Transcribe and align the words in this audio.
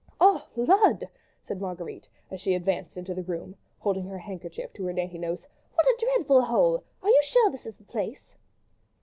"Oh, 0.19 0.47
lud!" 0.55 1.07
said 1.47 1.61
Marguerite, 1.61 2.09
as 2.31 2.41
she 2.41 2.55
advanced 2.55 2.97
into 2.97 3.13
the 3.13 3.21
room, 3.21 3.55
holding 3.77 4.07
her 4.07 4.17
handkerchief 4.17 4.73
to 4.73 4.85
her 4.85 4.93
dainty 4.93 5.19
nose, 5.19 5.45
"what 5.75 5.85
a 5.85 5.95
dreadful 5.99 6.41
hole! 6.41 6.83
Are 7.03 7.09
you 7.09 7.21
sure 7.23 7.51
this 7.51 7.67
is 7.67 7.75
the 7.75 7.83
place?" 7.83 8.35